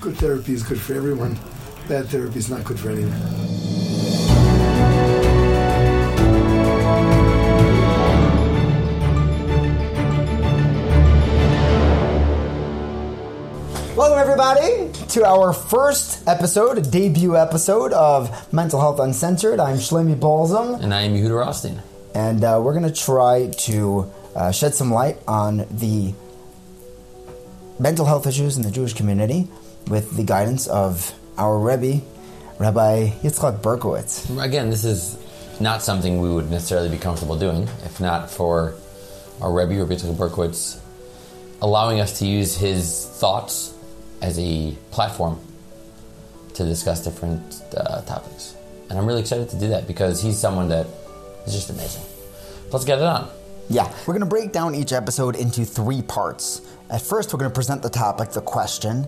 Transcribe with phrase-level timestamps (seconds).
[0.00, 1.38] Good therapy is good for everyone.
[1.88, 3.20] Bad therapy is not good for anyone.
[13.96, 19.60] Welcome, everybody, to our first episode, debut episode of Mental Health Uncensored.
[19.60, 21.82] I'm Shlomi Balsam, And I am Yehuda Rothstein.
[22.14, 26.14] and uh, we're going to try to uh, shed some light on the
[27.78, 29.48] mental health issues in the Jewish community
[29.90, 32.02] with the guidance of our Rebbe,
[32.58, 34.30] Rabbi Yitzchak Berkowitz.
[34.42, 35.18] Again, this is
[35.60, 38.74] not something we would necessarily be comfortable doing if not for
[39.42, 40.78] our Rebbe, Rabbi Yitzchak Berkowitz,
[41.60, 43.74] allowing us to use his thoughts
[44.22, 45.40] as a platform
[46.54, 48.54] to discuss different uh, topics.
[48.88, 50.86] And I'm really excited to do that because he's someone that
[51.46, 52.02] is just amazing.
[52.70, 53.28] Let's get it on.
[53.68, 56.60] Yeah, we're going to break down each episode into three parts.
[56.90, 59.06] At first, we're going to present the topic, the question,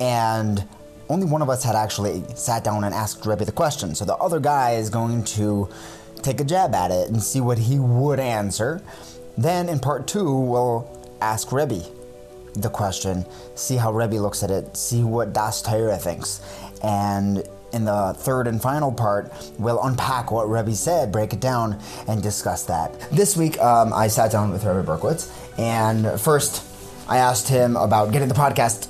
[0.00, 0.66] and
[1.08, 3.94] only one of us had actually sat down and asked Rebbe the question.
[3.94, 5.68] So the other guy is going to
[6.22, 8.82] take a jab at it and see what he would answer.
[9.36, 10.88] Then in part two, we'll
[11.20, 11.82] ask Rebbe
[12.54, 16.40] the question, see how Rebbe looks at it, see what Das Torah thinks.
[16.82, 21.80] And in the third and final part, we'll unpack what Rebbe said, break it down,
[22.06, 22.98] and discuss that.
[23.10, 26.62] This week, um, I sat down with Rebbe Berkowitz, and first,
[27.08, 28.88] I asked him about getting the podcast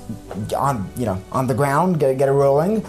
[0.57, 2.81] on, you know, on the ground, get, get it rolling,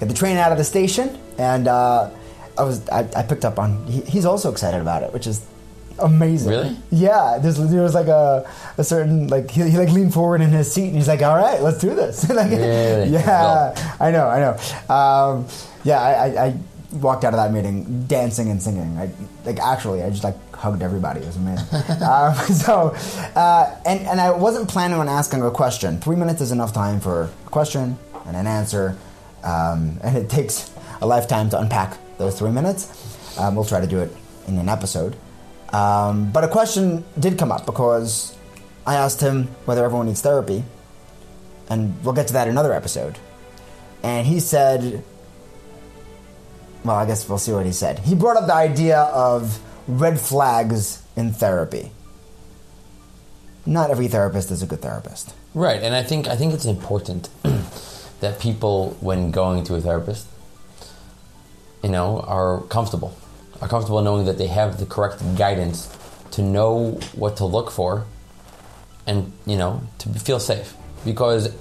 [0.00, 2.10] get the train out of the station, and uh,
[2.58, 3.86] I was, I, I picked up on.
[3.86, 5.44] He, he's also excited about it, which is
[5.98, 6.50] amazing.
[6.50, 6.76] Really?
[6.90, 7.38] Yeah.
[7.40, 10.72] There's, there was like a, a certain like he, he like leaned forward in his
[10.72, 13.10] seat and he's like, "All right, let's do this." like, Really?
[13.10, 13.96] Yeah.
[14.00, 14.28] I know.
[14.28, 14.94] I know.
[14.94, 15.46] Um,
[15.84, 16.00] yeah.
[16.00, 16.58] I, I, I
[16.92, 18.96] walked out of that meeting dancing and singing.
[18.98, 19.10] I
[19.44, 21.20] like actually I just like hugged everybody.
[21.20, 21.68] It was amazing.
[22.02, 22.34] um,
[22.64, 22.96] so
[23.36, 26.00] uh, and and I wasn't planning on asking a question.
[26.00, 28.96] Three minutes is enough time for a question and an answer,
[29.44, 33.38] um, and it takes a lifetime to unpack those three minutes.
[33.38, 34.10] Um, we'll try to do it
[34.48, 35.16] in an episode.
[35.72, 38.36] Um, but a question did come up because
[38.86, 40.64] I asked him whether everyone needs therapy,
[41.68, 43.18] and we'll get to that in another episode.
[44.02, 45.02] And he said,
[46.84, 47.98] well, I guess we'll see what he said.
[47.98, 51.92] He brought up the idea of red flags in therapy.
[53.66, 55.34] Not every therapist is a good therapist.
[55.54, 57.28] Right, and I think I think it's important
[58.20, 60.26] that people, when going to a therapist,
[61.82, 63.16] you know, are comfortable,
[63.60, 65.94] are comfortable knowing that they have the correct guidance
[66.32, 68.04] to know what to look for,
[69.06, 70.74] and you know, to feel safe.
[71.04, 71.54] Because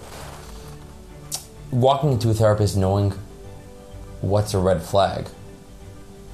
[1.72, 3.11] walking into a therapist knowing
[4.22, 5.28] what's a red flag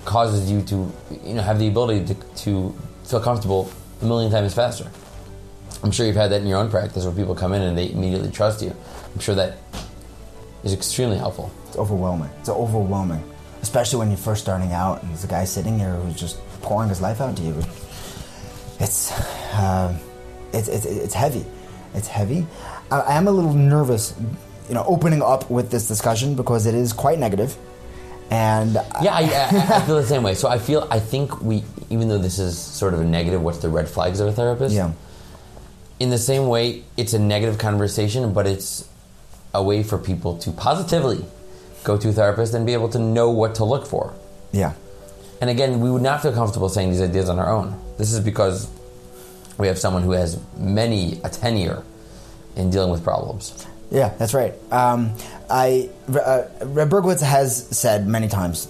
[0.10, 0.92] causes you to,
[1.24, 3.72] you know, have the ability to, to feel comfortable
[4.02, 4.90] a million times faster.
[5.84, 7.92] I'm sure you've had that in your own practice where people come in and they
[7.92, 8.76] immediately trust you.
[9.14, 9.58] I'm sure that
[10.64, 11.52] is extremely helpful.
[11.68, 12.32] It's overwhelming.
[12.40, 13.24] It's overwhelming.
[13.62, 16.90] Especially when you're first starting out and there's a guy sitting here who's just pouring
[16.90, 17.56] his life out to you.
[18.80, 19.12] It's,
[19.54, 19.96] uh,
[20.54, 21.46] it's, it's, it's heavy.
[21.94, 22.48] It's heavy.
[22.90, 24.16] I, I am a little nervous,
[24.68, 27.56] you know, opening up with this discussion because it is quite negative.
[28.32, 30.36] And Yeah, I, I, I feel the same way.
[30.36, 33.58] So I feel, I think we, even though this is sort of a negative, what's
[33.60, 34.76] the red flags of a therapist?
[34.76, 34.94] yeah,
[36.00, 38.88] In the same way, it's a negative conversation, but it's
[39.54, 41.26] a way for people to positively
[41.84, 44.14] go to a therapist and be able to know what to look for.
[44.52, 44.74] yeah,
[45.42, 47.80] And again, we would not feel comfortable saying these ideas on our own.
[47.98, 48.70] This is because
[49.58, 51.84] we have someone who has many a tenure
[52.56, 53.66] in dealing with problems.
[53.92, 54.14] Yeah.
[54.18, 54.54] That's right.
[54.72, 55.14] Um,
[55.50, 58.68] I uh, Berkowitz has said many times,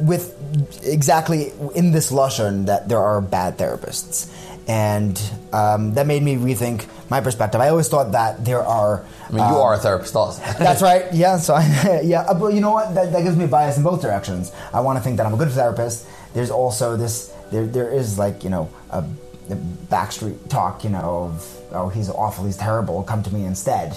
[0.00, 0.34] with
[0.82, 4.30] exactly in this lashon that there are bad therapists,
[4.68, 5.20] and
[5.52, 7.60] um, that made me rethink my perspective.
[7.60, 9.04] I always thought that there are.
[9.28, 10.42] I mean, you are a therapist also.
[10.58, 11.06] That's right.
[11.14, 11.38] Yeah.
[11.38, 12.94] So I, yeah, uh, but you know what?
[12.94, 14.52] That, that gives me bias in both directions.
[14.72, 16.06] I want to think that I'm a good therapist.
[16.34, 17.32] There's also this.
[17.50, 19.56] There, there is like you know a, a
[19.88, 20.84] backstreet talk.
[20.84, 23.02] You know of oh he's awful, he's terrible.
[23.02, 23.96] Come to me instead.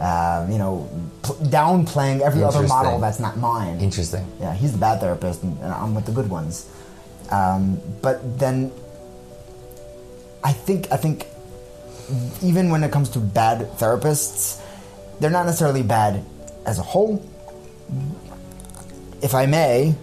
[0.00, 0.88] Uh, you know,
[1.22, 3.78] pl- downplaying every other model that's not mine.
[3.80, 4.26] Interesting.
[4.40, 6.68] Yeah, he's the bad therapist, and, and I'm with the good ones.
[7.30, 8.72] Um, but then,
[10.42, 11.26] I think I think
[12.42, 14.60] even when it comes to bad therapists,
[15.20, 16.24] they're not necessarily bad
[16.66, 17.24] as a whole.
[19.22, 19.94] If I may,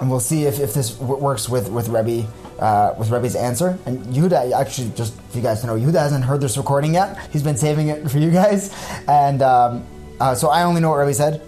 [0.00, 2.26] and we'll see if, if this w- works with with Rebbe
[2.58, 3.78] uh, with Rebbe's answer.
[3.86, 7.18] And Yehuda, actually, just for you guys to know, Yehuda hasn't heard this recording yet.
[7.32, 8.72] He's been saving it for you guys,
[9.08, 9.86] and um,
[10.20, 11.42] uh, so I only know what Rebbe said.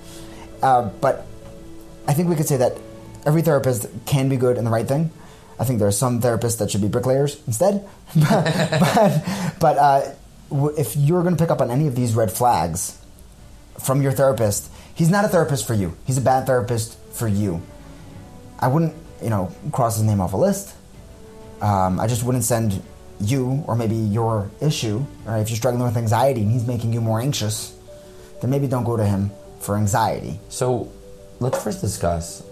[0.62, 1.26] Uh, but
[2.08, 2.78] I think we could say that
[3.26, 5.10] every therapist can be good in the right thing.
[5.58, 7.88] I think there are some therapists that should be bricklayers instead.
[8.16, 10.14] but but, uh,
[10.76, 12.98] if you're going to pick up on any of these red flags,
[13.78, 15.96] from your therapist, he's not a therapist for you.
[16.06, 17.62] He's a bad therapist for you.
[18.58, 20.74] I wouldn't, you know, cross his name off a list.
[21.60, 22.82] Um, I just wouldn't send
[23.20, 25.40] you or maybe your issue, right?
[25.40, 27.76] If you're struggling with anxiety and he's making you more anxious,
[28.40, 29.30] then maybe don't go to him
[29.60, 30.38] for anxiety.
[30.48, 30.92] So
[31.40, 32.42] let's first discuss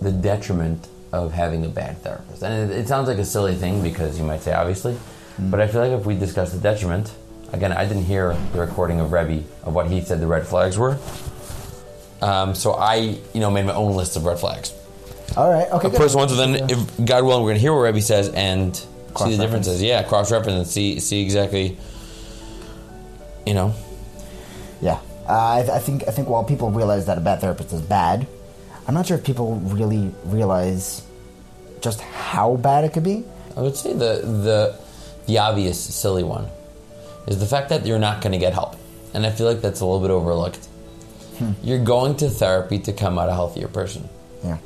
[0.00, 2.42] the detriment of having a bad therapist.
[2.42, 4.96] And it, it sounds like a silly thing because you might say, obviously,
[5.38, 7.12] but I feel like if we discuss the detriment,
[7.52, 10.78] again, I didn't hear the recording of Rebbe of what he said the red flags
[10.78, 10.98] were.
[12.20, 14.72] Um, so I, you know, made my own list of red flags.
[15.36, 15.68] All right.
[15.70, 15.88] Okay.
[15.88, 18.28] The first one, so then, if God willing, we're going to hear what Rebbe says
[18.28, 19.82] and see the differences.
[19.82, 21.76] Yeah, cross reference and see see exactly,
[23.46, 23.74] you know,
[24.80, 24.98] Yeah,
[25.28, 28.26] uh, I, I think I think while people realize that a bad therapist is bad,
[28.86, 31.02] I'm not sure if people really realize
[31.80, 33.24] just how bad it could be.
[33.56, 34.78] I would say the the
[35.26, 36.48] the obvious silly one
[37.26, 38.76] is the fact that you're not going to get help,
[39.14, 40.68] and I feel like that's a little bit overlooked.
[41.62, 44.08] You're going to therapy to come out a healthier person,
[44.44, 44.58] Yeah,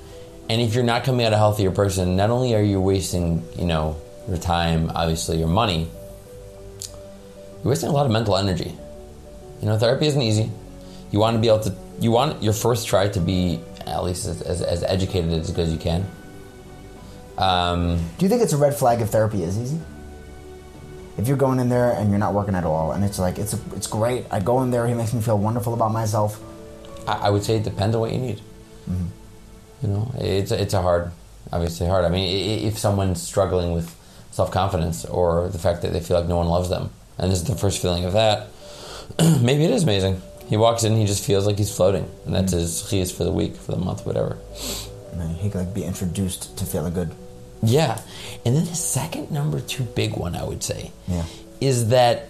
[0.48, 3.64] and if you're not coming out a healthier person, not only are you wasting, you
[3.64, 3.96] know,
[4.28, 5.88] your time, obviously your money,
[7.62, 8.74] you're wasting a lot of mental energy.
[9.60, 10.50] You know, therapy isn't easy.
[11.10, 11.74] You want to be able to.
[11.98, 15.66] You want your first try to be at least as, as, as educated as good
[15.66, 16.04] as you can.
[17.38, 19.80] Um, Do you think it's a red flag if therapy is easy?
[21.16, 23.54] If you're going in there and you're not working at all, and it's like it's
[23.54, 24.26] a, it's great.
[24.30, 26.38] I go in there, he makes me feel wonderful about myself.
[27.08, 28.40] I, I would say it depends on what you need.
[29.82, 31.10] You know, it's it's a hard,
[31.52, 32.04] obviously hard.
[32.04, 33.94] I mean, if someone's struggling with
[34.30, 37.40] self confidence or the fact that they feel like no one loves them, and this
[37.40, 38.48] is the first feeling of that,
[39.40, 40.22] maybe it is amazing.
[40.48, 42.58] He walks in, he just feels like he's floating, and that's mm.
[42.58, 44.38] his he is for the week, for the month, whatever.
[45.12, 47.10] And then he could like be introduced to feeling good.
[47.62, 48.00] Yeah,
[48.44, 51.24] and then the second number two big one, I would say, Yeah.
[51.60, 52.28] is that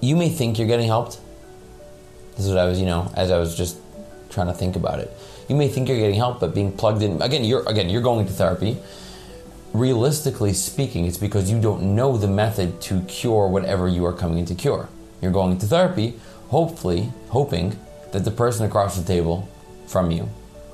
[0.00, 1.20] you may think you're getting helped.
[2.36, 3.76] This is what I was, you know, as I was just
[4.30, 5.14] trying to think about it.
[5.50, 8.24] You may think you're getting help, but being plugged in again, you're again, you're going
[8.24, 8.76] to therapy.
[9.72, 14.38] Realistically speaking, it's because you don't know the method to cure whatever you are coming
[14.38, 14.88] in to cure.
[15.20, 16.20] You're going to therapy,
[16.50, 17.76] hopefully, hoping
[18.12, 19.48] that the person across the table
[19.88, 20.28] from you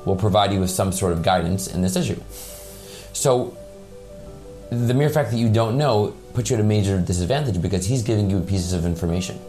[0.05, 2.21] will provide you with some sort of guidance in this issue.
[3.15, 3.57] So
[4.69, 8.03] the mere fact that you don't know puts you at a major disadvantage because he's
[8.03, 9.41] giving you pieces of information.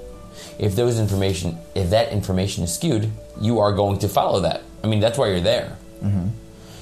[0.57, 4.62] If those information, if that information is skewed, you are going to follow that.
[4.83, 5.77] I mean, that's why you're there.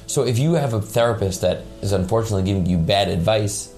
[0.07, 3.73] So if you have a therapist that is unfortunately giving you bad advice,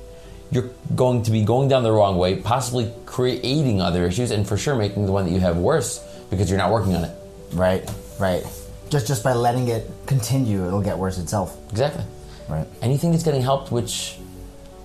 [0.52, 4.58] you're going to be going down the wrong way, possibly creating other issues, and for
[4.58, 6.00] sure making the one that you have worse
[6.30, 7.16] because you're not working on it.
[7.54, 7.90] Right.
[8.20, 8.44] Right.
[8.90, 11.58] Just just by letting it continue, it'll get worse itself.
[11.72, 12.04] Exactly.
[12.50, 12.68] Right.
[12.82, 14.18] Anything that's getting helped, which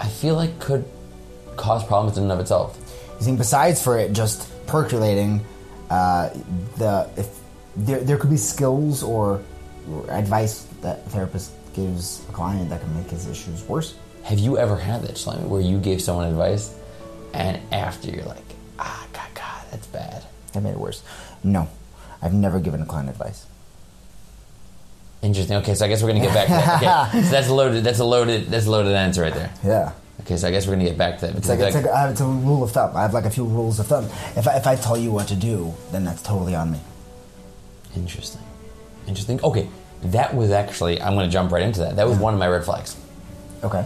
[0.00, 0.84] I feel like could
[1.56, 2.76] cause problems in and of itself.
[3.18, 5.44] You think besides for it just percolating,
[5.90, 6.30] uh,
[6.76, 7.28] the if
[7.76, 9.42] there there could be skills or,
[10.10, 13.96] advice that a therapist gives a client that can make his issues worse.
[14.22, 16.72] Have you ever had that, Shlomi, where you gave someone advice
[17.34, 18.44] and after you're like,
[18.78, 20.22] ah, God, God, that's bad?
[20.52, 21.02] That made it worse.
[21.42, 21.68] No,
[22.20, 23.44] I've never given a client advice.
[25.22, 25.56] Interesting.
[25.58, 27.08] Okay, so I guess we're gonna get back to that.
[27.08, 27.82] Okay, so that's a loaded.
[27.82, 28.46] That's a loaded.
[28.46, 29.52] That's a loaded answer right there.
[29.64, 29.92] Yeah.
[30.20, 31.36] Okay, so I guess we're gonna get back to that.
[31.36, 32.96] It's like, it's like uh, it's a rule of thumb.
[32.96, 34.04] I have like a few rules of thumb.
[34.36, 36.80] If I, if I tell you what to do, then that's totally on me.
[37.96, 38.42] Interesting.
[39.06, 39.42] Interesting.
[39.42, 39.68] Okay,
[40.04, 41.00] that was actually.
[41.00, 41.96] I'm gonna jump right into that.
[41.96, 42.96] That was one of my red flags.
[43.64, 43.84] Okay.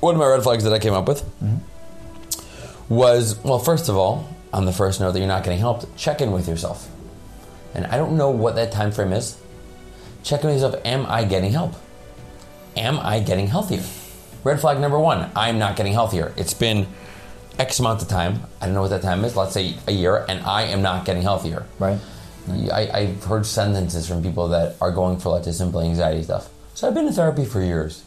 [0.00, 2.94] one of my red flags that I came up with mm-hmm.
[2.94, 6.20] was well, first of all, on the first note that you're not getting helped, check
[6.20, 6.88] in with yourself.
[7.74, 9.38] And I don't know what that time frame is.
[10.22, 10.80] Check in with yourself.
[10.84, 11.74] Am I getting help?
[12.76, 13.82] Am I getting healthier?
[14.44, 16.32] Red flag number one: I'm not getting healthier.
[16.36, 16.86] It's been
[17.58, 18.42] X amount of time.
[18.60, 19.36] I don't know what that time is.
[19.36, 21.66] Let's say a year, and I am not getting healthier.
[21.78, 21.98] Right.
[22.50, 26.48] I, I've heard sentences from people that are going for like this simple anxiety stuff.
[26.74, 28.02] So I've been in therapy for years.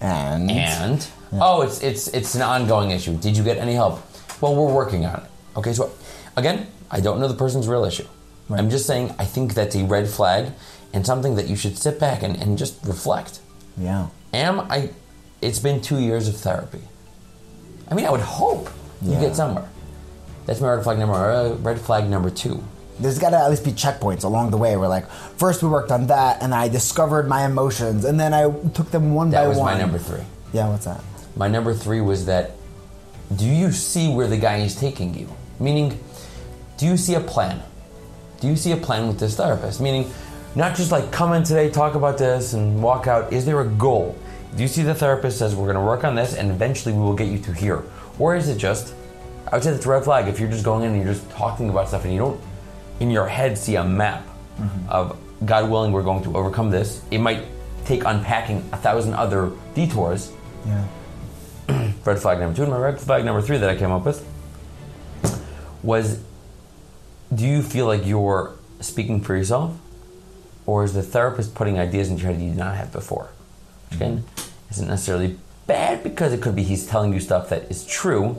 [0.00, 3.16] And And oh, it's it's it's an ongoing issue.
[3.16, 4.02] Did you get any help?
[4.40, 5.30] Well, we're working on it.
[5.56, 5.92] Okay, so
[6.36, 8.06] again, I don't know the person's real issue.
[8.48, 8.58] Right.
[8.58, 10.52] I'm just saying I think that's a red flag
[10.92, 13.40] and something that you should sit back and, and just reflect.
[13.78, 14.08] yeah.
[14.34, 14.90] Am I
[15.40, 16.80] it's been two years of therapy.
[17.88, 18.70] I mean I would hope
[19.02, 19.68] you get somewhere.
[20.46, 22.62] That's my red flag number uh, red flag number two.
[23.02, 25.90] There's got to at least be checkpoints along the way where, like, first we worked
[25.90, 29.48] on that, and I discovered my emotions, and then I took them one That by
[29.48, 29.56] one.
[29.56, 30.24] That was my number three.
[30.52, 31.00] Yeah, what's that?
[31.36, 32.52] My number three was that
[33.34, 35.28] do you see where the guy is taking you?
[35.58, 35.98] Meaning,
[36.76, 37.62] do you see a plan?
[38.40, 39.80] Do you see a plan with this therapist?
[39.80, 40.12] Meaning,
[40.54, 43.32] not just like come in today, talk about this, and walk out.
[43.32, 44.16] Is there a goal?
[44.56, 47.00] Do you see the therapist says we're going to work on this, and eventually we
[47.00, 47.82] will get you to here?
[48.18, 48.94] Or is it just
[49.52, 51.28] I would say that's a red flag if you're just going in and you're just
[51.30, 52.40] talking about stuff and you don't,
[53.02, 54.24] in your head, see a map
[54.56, 54.88] mm-hmm.
[54.88, 57.02] of God willing, we're going to overcome this.
[57.10, 57.42] It might
[57.84, 60.32] take unpacking a thousand other detours.
[60.64, 60.86] Yeah.
[62.04, 64.28] Red flag number two, and my red flag number three that I came up with
[65.82, 66.22] was
[67.34, 69.76] do you feel like you're speaking for yourself?
[70.66, 73.30] Or is the therapist putting ideas into your head you did not have before?
[73.88, 74.70] Which again mm-hmm.
[74.70, 78.36] isn't necessarily bad because it could be he's telling you stuff that is true,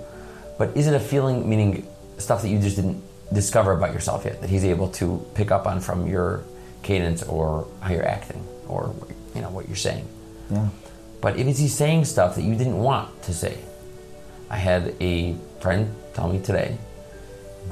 [0.58, 3.04] but is it a feeling, meaning stuff that you just didn't
[3.34, 6.44] discover about yourself yet, that he's able to pick up on from your
[6.84, 8.94] cadence or how you're acting or
[9.36, 10.08] you know what you're saying?
[10.52, 10.70] Yeah.
[11.22, 13.58] But if he's saying stuff that you didn't want to say,
[14.50, 16.78] I had a friend tell me today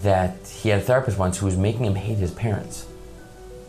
[0.02, 2.88] that he had a therapist once who was making him hate his parents.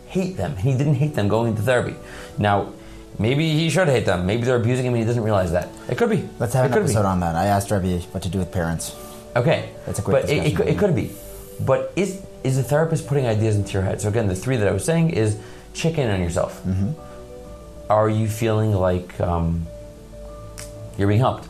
[0.06, 0.52] Hate them.
[0.52, 1.96] And he didn't hate them going into therapy.
[2.38, 2.72] Now,
[3.18, 4.24] maybe he should hate them.
[4.24, 5.68] Maybe they're abusing him and he doesn't realize that.
[5.88, 6.28] It could be.
[6.38, 7.06] Let's have it an episode be.
[7.06, 7.34] on that.
[7.34, 8.94] I asked Rebbe what to do with parents.
[9.34, 9.70] Okay.
[9.84, 11.10] That's a quick But it, it, it could be.
[11.60, 14.00] But is is the therapist putting ideas into your head?
[14.00, 15.38] So again, the three that I was saying is
[15.74, 16.62] check in on yourself.
[16.64, 16.92] Mm-hmm.
[17.90, 19.66] Are you feeling like um,
[20.96, 21.48] you're being helped?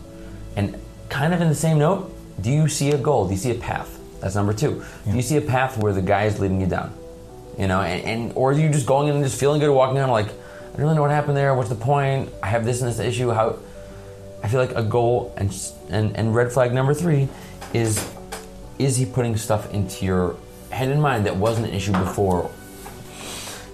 [0.56, 0.76] And
[1.08, 3.26] kind of in the same note, do you see a goal?
[3.26, 3.98] Do you see a path?
[4.20, 4.84] That's number two.
[5.04, 6.92] Do you see a path where the guy is leading you down?
[7.58, 9.96] You know, and, and or are you just going in and just feeling good, walking
[9.96, 11.54] down like, I don't really know what happened there.
[11.54, 12.30] What's the point?
[12.42, 13.30] I have this and this issue.
[13.30, 13.58] How?
[14.42, 15.54] I feel like a goal and
[15.90, 17.28] and and red flag number three
[17.72, 18.10] is
[18.78, 20.36] is he putting stuff into your
[20.70, 22.50] head and mind that wasn't an issue before?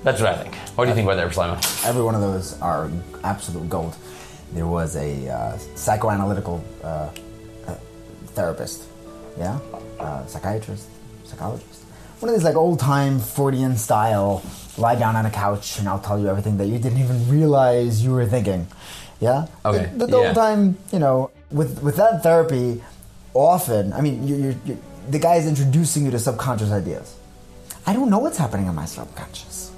[0.05, 0.55] That's what I think.
[0.77, 1.87] What do you think about that, Shlomi?
[1.87, 2.91] Every one of those are
[3.25, 3.97] absolute gold.
[4.53, 6.87] There was a uh, psychoanalytical uh,
[7.67, 7.75] uh,
[8.29, 8.85] therapist,
[9.39, 9.59] yeah,
[9.99, 10.89] uh, psychiatrist,
[11.25, 11.83] psychologist.
[12.21, 14.43] One of these like old time Freudian style,
[14.79, 18.03] lie down on a couch and I'll tell you everything that you didn't even realize
[18.03, 18.67] you were thinking.
[19.21, 19.47] Yeah.
[19.65, 20.27] Okay, The, the yeah.
[20.29, 22.83] old time, you know, with with that therapy,
[23.39, 24.79] often, I mean, you, you, you,
[25.09, 27.15] the guy is introducing you to subconscious ideas.
[27.87, 29.71] I don't know what's happening in my subconscious.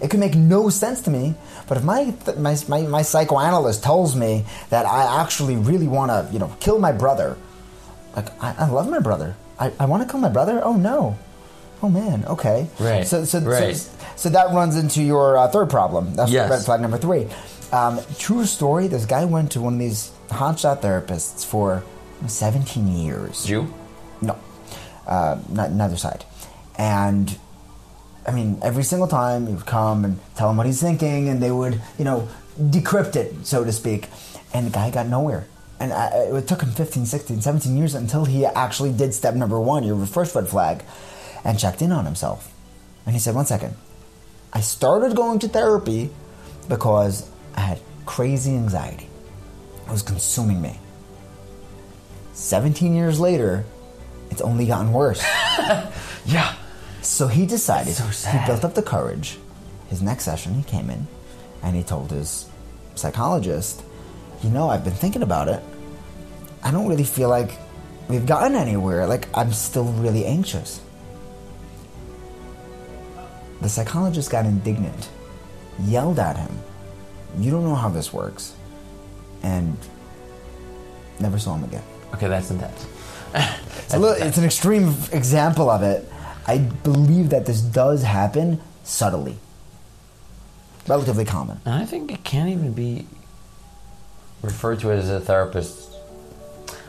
[0.00, 1.34] It could make no sense to me,
[1.68, 6.10] but if my th- my, my, my psychoanalyst tells me that I actually really want
[6.10, 7.36] to, you know, kill my brother,
[8.16, 10.60] like I, I love my brother, I, I want to kill my brother.
[10.64, 11.16] Oh no,
[11.82, 13.76] oh man, okay, Right, So so right.
[13.76, 16.14] so, so that runs into your uh, third problem.
[16.14, 16.50] That's Yes.
[16.50, 17.28] red flag number three.
[17.70, 18.88] Um, true story.
[18.88, 21.84] This guy went to one of these hotshot therapists for
[22.28, 23.44] 17 years.
[23.44, 23.72] Jew?
[24.20, 24.38] No,
[25.06, 26.24] uh, not neither side.
[26.78, 27.36] And
[28.26, 31.42] I mean, every single time he would come and tell him what he's thinking, and
[31.42, 34.08] they would, you know, decrypt it, so to speak.
[34.54, 35.46] And the guy got nowhere.
[35.80, 39.58] And I, it took him 15, 16, 17 years until he actually did step number
[39.58, 40.84] one, your first red flag,
[41.44, 42.52] and checked in on himself.
[43.04, 43.74] And he said, one second.
[44.52, 46.10] I started going to therapy
[46.68, 49.08] because I had crazy anxiety.
[49.86, 50.78] It was consuming me.
[52.32, 53.64] 17 years later,
[54.30, 55.22] it's only gotten worse.
[56.24, 56.54] Yeah.
[57.00, 59.38] So he decided, So he built up the courage.
[59.88, 61.06] His next session, he came in
[61.62, 62.48] and he told his
[62.94, 63.82] psychologist,
[64.42, 65.62] You know, I've been thinking about it.
[66.62, 67.58] I don't really feel like
[68.08, 69.06] we've gotten anywhere.
[69.06, 70.80] Like, I'm still really anxious.
[73.60, 75.08] The psychologist got indignant,
[75.84, 76.58] yelled at him,
[77.38, 78.54] You don't know how this works,
[79.42, 79.76] and
[81.20, 81.84] never saw him again.
[82.14, 82.86] Okay, that's intense.
[83.84, 86.08] It's, a little, it's an extreme example of it.
[86.46, 89.36] I believe that this does happen subtly,
[90.88, 91.60] relatively common.
[91.66, 93.06] And I think it can't even be
[94.40, 95.90] referred to as a therapist.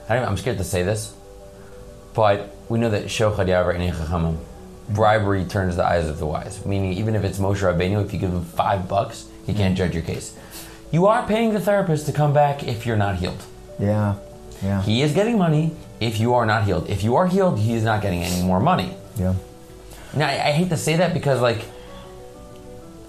[0.08, 1.14] I don't, I'm scared to say this,
[2.14, 4.38] but we know that shochad yavar einei chachamim.
[4.90, 6.66] bribery turns the eyes of the wise.
[6.66, 9.78] Meaning, even if it's Moshe Rabbeinu, if you give him five bucks, he can't mm.
[9.78, 10.38] judge your case.
[10.92, 13.44] You are paying the therapist to come back if you're not healed.
[13.80, 14.16] Yeah,
[14.64, 16.90] yeah, He is getting money if you are not healed.
[16.90, 18.96] If you are healed, he is not getting any more money.
[19.18, 19.34] yeah.
[20.16, 21.66] Now, I, I hate to say that because, like,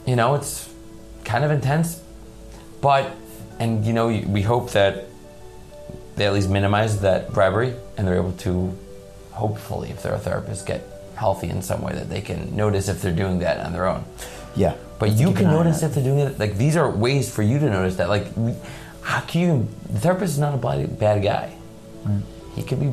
[0.06, 0.68] you know, it's
[1.25, 2.00] kind of intense,
[2.80, 3.11] but,
[3.58, 5.04] and, you know, we hope that
[6.16, 8.76] they at least minimize that bribery and they're able to,
[9.32, 10.82] hopefully, if they're a therapist, get
[11.16, 14.04] healthy in some way that they can notice if they're doing that on their own.
[14.56, 14.75] Yeah.
[14.99, 16.38] But you can an eye on notice if they're doing it.
[16.38, 18.08] Like, these are ways for you to notice that.
[18.08, 18.54] Like, we-
[19.04, 21.54] how can you, the therapist is not a bad, guy.
[22.56, 22.92] He could be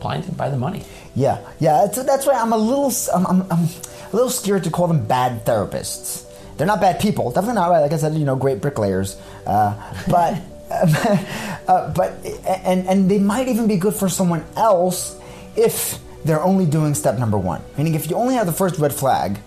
[0.00, 0.84] blinded by the money.
[1.14, 1.86] Yeah, yeah.
[1.86, 5.06] That's, that's why I'm a little, I'm, I'm, I'm a little scared to call them
[5.06, 6.26] bad therapists.
[6.56, 7.30] They're not bad people.
[7.30, 7.70] Definitely not.
[7.70, 9.16] Like I said, you know, great bricklayers.
[9.46, 9.74] Uh,
[10.10, 12.12] but, uh, but,
[12.46, 15.18] and and they might even be good for someone else
[15.56, 17.62] if they're only doing step number one.
[17.78, 19.38] Meaning, if you only have the first red flag,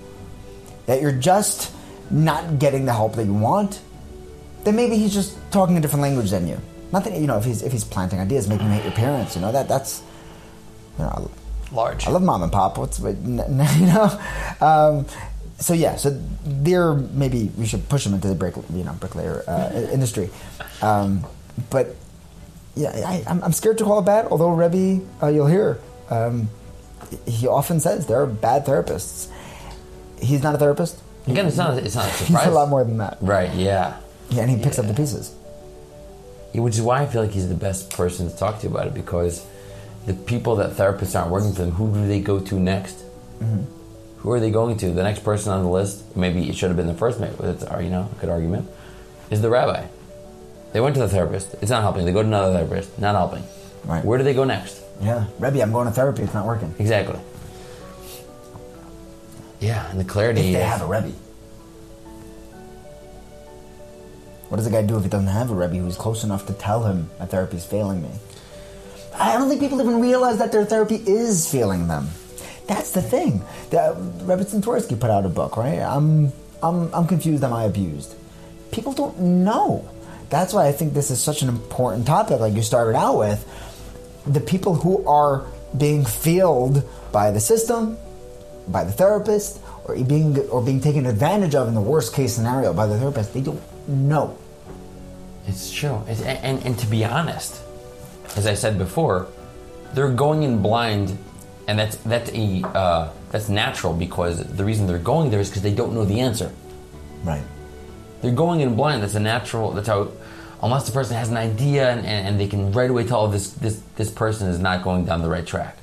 [0.87, 1.71] that you're just
[2.09, 3.81] not getting the help that you want,
[4.63, 6.59] then maybe he's just talking a different language than you.
[6.91, 9.35] Not that you know if he's if he's planting ideas, making you hate your parents.
[9.35, 10.01] You know that that's
[10.97, 11.31] you know,
[11.71, 12.05] Large.
[12.05, 12.77] I love mom and pop.
[12.77, 14.19] What's but n- n- you know?
[14.59, 15.05] Um,
[15.57, 19.43] so yeah, so there maybe we should push them into the brick, you know, bricklayer
[19.47, 20.29] uh, industry.
[20.81, 21.25] Um,
[21.69, 21.95] but
[22.75, 24.25] yeah, I, I'm, I'm scared to call it bad.
[24.25, 26.49] Although Rebbe, uh, you'll hear, um,
[27.25, 29.29] he often says there are bad therapists.
[30.21, 30.99] He's not a therapist.
[31.27, 31.77] Again, it's not.
[31.77, 33.17] It's not a He's a lot more than that.
[33.21, 33.53] Right.
[33.53, 33.97] Yeah.
[34.31, 35.33] Yeah, and he picks up the pieces.
[36.53, 38.87] Yeah, Which is why I feel like he's the best person to talk to about
[38.87, 39.45] it because
[40.05, 42.97] the people that therapists aren't working for them, who do they go to next?
[44.19, 44.91] Who are they going to?
[44.91, 47.63] The next person on the list, maybe it should have been the first, maybe it's
[47.63, 48.69] uh, you know a good argument,
[49.31, 49.85] is the rabbi.
[50.73, 51.55] They went to the therapist.
[51.61, 52.05] It's not helping.
[52.05, 52.97] They go to another therapist.
[52.99, 53.43] Not helping.
[53.83, 54.05] Right.
[54.05, 54.79] Where do they go next?
[55.01, 56.21] Yeah, Rebbe, I'm going to therapy.
[56.21, 56.73] It's not working.
[56.77, 57.19] Exactly.
[59.59, 60.41] Yeah, and the clarity.
[60.41, 61.11] If they is- have a Rebbe.
[64.51, 66.53] What does a guy do if he doesn't have a Rebbe who's close enough to
[66.53, 68.09] tell him that is failing me?
[69.15, 72.09] I don't think people even realize that their therapy is failing them.
[72.67, 73.43] That's the thing.
[73.69, 73.93] The, uh,
[74.23, 75.79] Rebbe Twerski put out a book, right?
[75.79, 77.45] I'm, I'm, I'm confused.
[77.45, 78.13] Am I abused?
[78.73, 79.89] People don't know.
[80.29, 82.41] That's why I think this is such an important topic.
[82.41, 83.39] Like you started out with,
[84.27, 85.45] the people who are
[85.77, 87.97] being failed by the system,
[88.67, 92.73] by the therapist, or being or being taken advantage of in the worst case scenario
[92.73, 94.37] by the therapist, they don't know.
[95.47, 96.03] It's true.
[96.07, 97.61] It's, and, and, to be honest,
[98.35, 99.27] as I said before,
[99.93, 101.17] they're going in blind,
[101.67, 105.63] and that's that's a uh, that's natural because the reason they're going there is because
[105.63, 106.51] they don't know the answer.
[107.23, 107.43] Right.
[108.21, 109.03] They're going in blind.
[109.03, 109.71] That's a natural.
[109.71, 110.11] That's how.
[110.63, 113.27] Unless the person has an idea and, and, and they can right away tell oh,
[113.27, 115.77] this this this person is not going down the right track.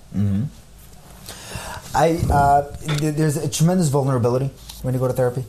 [1.95, 4.51] I uh, there's a tremendous vulnerability
[4.83, 5.45] when you go to therapy,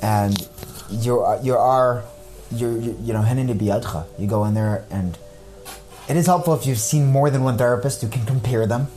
[0.00, 0.48] and
[0.92, 2.04] you you are
[2.50, 4.04] you you know henini biyadcha.
[4.18, 5.16] You go in there, and
[6.08, 8.02] it is helpful if you've seen more than one therapist.
[8.02, 8.88] You can compare them.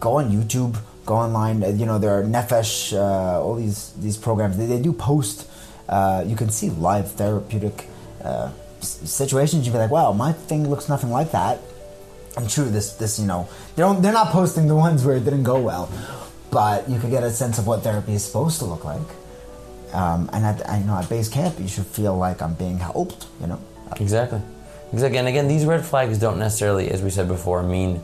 [0.00, 0.76] Go on YouTube.
[1.06, 1.62] Go online.
[1.62, 2.92] uh, You know there are Nefesh.
[2.92, 4.56] Uh, all these these programs.
[4.56, 5.48] They, they do post.
[5.88, 7.88] Uh, you can see live therapeutic
[8.24, 9.66] uh, situations.
[9.66, 11.60] You'd be like, wow, my thing looks nothing like that.
[12.36, 12.64] I'm true.
[12.64, 14.00] This, this, you know, they don't.
[14.02, 15.90] They're not posting the ones where it didn't go well,
[16.50, 19.06] but you could get a sense of what therapy is supposed to look like.
[19.94, 23.26] Um, and at, I know at base camp, you should feel like I'm being helped.
[23.40, 23.60] You know,
[24.00, 24.40] Exactly.
[24.92, 25.18] Exactly.
[25.18, 28.00] And again, these red flags don't necessarily, as we said before, mean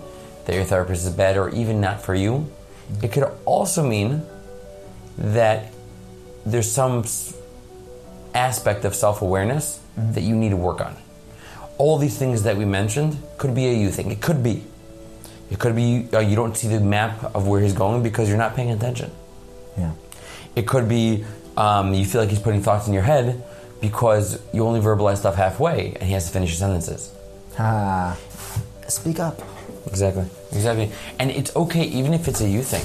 [0.47, 2.51] that your therapist is bad or even not for you.
[3.03, 4.23] It could also mean
[5.19, 5.73] that
[6.47, 7.05] there's some
[8.35, 10.97] aspect of self awareness that you need to work on.
[11.79, 14.11] All these things that we mentioned could be a you thing.
[14.11, 14.65] It could be.
[15.51, 18.39] It could be uh, you don't see the map of where he's going because you're
[18.39, 19.11] not paying attention.
[19.77, 19.93] yeah,
[20.55, 21.25] It could be
[21.61, 23.27] um, you feel like he's putting thoughts in your head
[23.81, 27.03] because you only verbalize stuff halfway and he has to finish his sentences.
[27.59, 28.17] ah,
[28.89, 29.37] speak up.
[29.87, 30.27] Exactly.
[30.53, 30.91] Exactly.
[31.19, 32.85] And it's okay even if it's a you thing.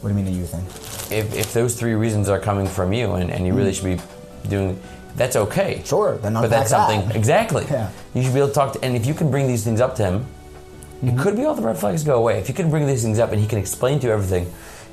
[0.00, 0.64] What do you mean a you thing?
[1.18, 3.98] If, if those three reasons are coming from you and, and you really should be
[4.48, 4.78] doing
[5.16, 5.82] that's okay.
[5.84, 7.16] Sure, then But that's something that.
[7.16, 7.64] exactly.
[7.70, 7.90] Yeah.
[8.14, 9.94] You should be able to talk to and if you can bring these things up
[9.96, 10.26] to him,
[11.02, 12.38] it could be all the red flags go away.
[12.38, 14.44] If you can bring these things up and he can explain to you everything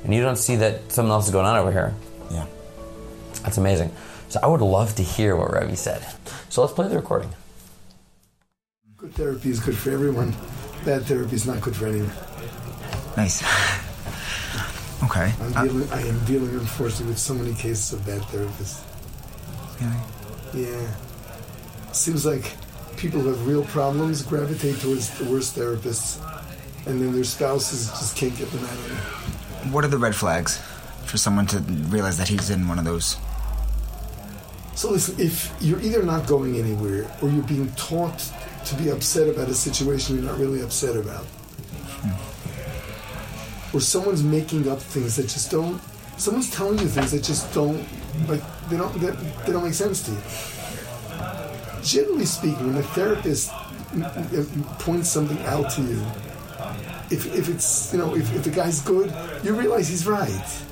[0.04, 1.94] and you don't see that something else is going on over here.
[3.44, 3.92] That's amazing.
[4.28, 6.04] So I would love to hear what Rebbe said.
[6.48, 7.30] So let's play the recording.
[8.96, 10.34] Good therapy is good for everyone.
[10.84, 12.10] Bad therapy is not good for anyone.
[13.16, 13.42] Nice.
[15.04, 15.32] okay.
[15.40, 18.82] I'm uh, dealing, I am dealing, unfortunately, with so many cases of bad therapists.
[20.54, 20.90] Yeah.
[21.92, 22.54] Seems like
[22.96, 26.18] people who have real problems gravitate towards the worst therapists,
[26.86, 29.72] and then their spouses just can't get them out of it.
[29.72, 30.58] What are the red flags
[31.04, 33.16] for someone to realize that he's in one of those?
[34.74, 38.18] So listen, if you're either not going anywhere or you're being taught
[38.66, 41.26] to be upset about a situation you're not really upset about,
[43.72, 45.80] or someone's making up things that just don't,
[46.16, 47.84] someone's telling you things that just don't,
[48.28, 49.10] like they don't, they,
[49.46, 50.18] they don't make sense to you.
[51.82, 53.52] Generally speaking, when a therapist
[54.80, 56.02] points something out to you,
[57.10, 59.12] if, if it's you know if, if the guy's good,
[59.44, 60.62] you realize he's right.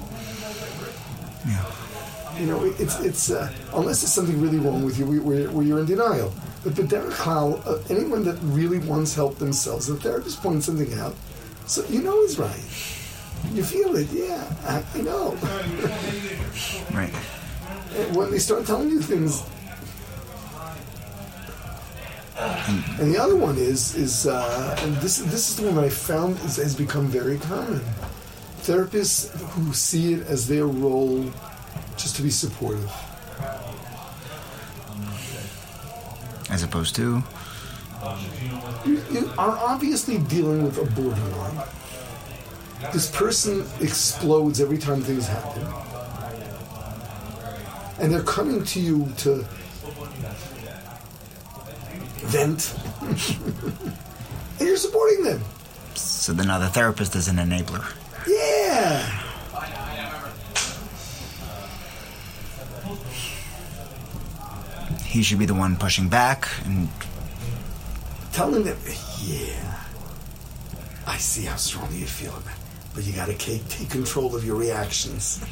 [2.42, 5.86] You know, it's it's uh, unless there's something really wrong with you, where, you're in
[5.86, 6.34] denial.
[6.64, 11.14] But derech klal, uh, anyone that really wants help themselves, the therapist points something out,
[11.66, 12.66] so you know he's right.
[13.54, 14.42] You feel it, yeah.
[14.64, 15.38] I, I know.
[16.92, 17.14] Right.
[18.14, 19.44] When they start telling you things,
[23.00, 25.90] and the other one is is uh, and this this is the one that I
[25.90, 27.82] found is, has become very common.
[28.62, 31.30] Therapists who see it as their role
[32.02, 32.90] just to be supportive.
[36.50, 37.22] As opposed to.
[38.84, 41.64] you, you are obviously dealing with a borderline.
[42.92, 45.64] this person explodes every time things happen.
[48.00, 49.46] And they're coming to you to
[52.26, 52.74] vent.
[54.58, 55.40] and you're supporting them.
[55.94, 57.84] So then now the therapist is an enabler.
[58.26, 59.21] Yeah.
[65.12, 66.88] He should be the one pushing back and
[68.32, 68.78] Telling them,
[69.20, 69.78] yeah.
[71.06, 72.60] I see how strongly you feel about it.
[72.94, 75.44] But you gotta take, take control of your reactions.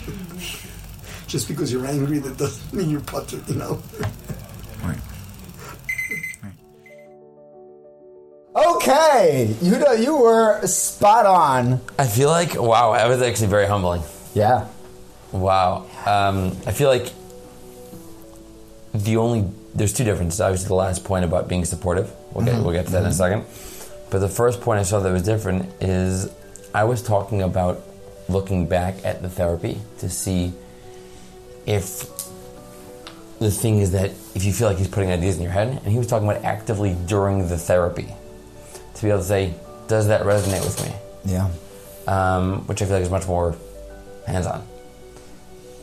[1.27, 3.83] Just because you're angry, that doesn't mean you're patur, you know?
[4.83, 4.99] right.
[8.57, 11.83] Okay, you know you were spot on.
[11.99, 14.03] I feel like wow, that was actually very humbling.
[14.33, 14.67] Yeah.
[15.33, 15.87] Wow.
[16.07, 17.13] Um, I feel like
[18.95, 20.41] the only there's two differences.
[20.41, 22.11] Obviously, the last point about being supportive.
[22.33, 23.45] We'll get we'll get to that in a second.
[24.11, 26.29] But the first point I saw that was different is
[26.75, 27.81] I was talking about
[28.29, 30.53] looking back at the therapy to see
[31.67, 32.07] if
[33.39, 35.87] the thing is that if you feel like he's putting ideas in your head, and
[35.87, 38.09] he was talking about actively during the therapy
[38.95, 39.55] to be able to say,
[39.89, 40.95] does that resonate with me?
[41.25, 41.49] Yeah.
[42.07, 43.57] um, which I feel like is much more
[44.27, 44.67] hands-on.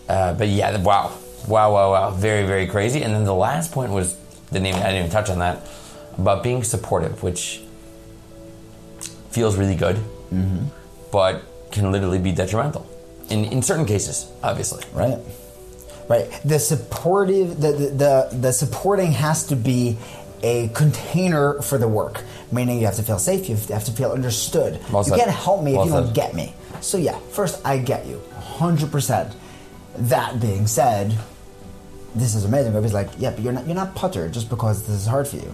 [0.09, 1.11] Uh, but yeah, wow,
[1.47, 3.03] wow, wow, wow, very, very crazy.
[3.03, 4.15] And then the last point was
[4.51, 5.67] didn't even I didn't even touch on that
[6.17, 7.61] about being supportive, which
[9.31, 10.65] feels really good, mm-hmm.
[11.11, 12.87] but can literally be detrimental
[13.29, 14.83] in in certain cases, obviously.
[14.93, 15.19] Right.
[16.07, 16.31] Right.
[16.45, 19.97] The supportive, the, the, the, the supporting has to be
[20.41, 24.11] a container for the work, meaning you have to feel safe, you have to feel
[24.11, 24.79] understood.
[24.89, 26.53] Well you can't help me Well if you don't get me.
[26.81, 29.33] So, yeah, first, I get you 100%.
[29.97, 31.17] That being said,
[32.15, 32.69] this is amazing.
[32.69, 35.37] Everybody's like, yeah, but you're not, you're not patur just because this is hard for
[35.37, 35.53] you.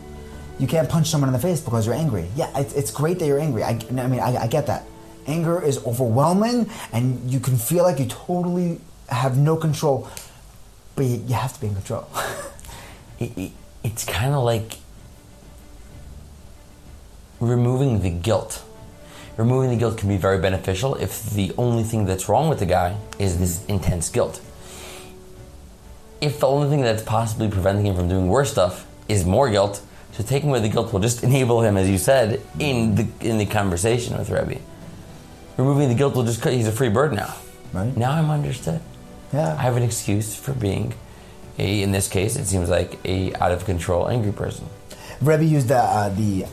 [0.59, 2.27] You can't punch someone in the face because you're angry.
[2.35, 3.63] Yeah, it's, it's great that you're angry.
[3.63, 4.85] I, I mean, I, I get that.
[5.25, 8.79] Anger is overwhelming, and you can feel like you totally
[9.09, 10.09] have no control,
[10.95, 12.07] but you, you have to be in control.
[13.19, 13.51] it, it,
[13.83, 14.77] it's kind of like
[17.39, 18.63] removing the guilt.
[19.37, 22.65] Removing the guilt can be very beneficial if the only thing that's wrong with the
[22.65, 24.39] guy is this intense guilt.
[26.21, 29.81] If the only thing that's possibly preventing him from doing worse stuff is more guilt,
[30.11, 33.37] so taking away the guilt will just enable him, as you said, in the in
[33.39, 34.59] the conversation with Rebbe.
[35.57, 36.53] Removing the guilt will just cut.
[36.53, 37.33] He's a free bird now.
[37.73, 37.95] Right.
[37.97, 38.81] Now I'm understood.
[39.33, 39.55] yeah.
[39.57, 40.93] I have an excuse for being
[41.57, 44.67] a, in this case, it seems like a out of control angry person.
[45.21, 46.45] Rebbe used the, uh, the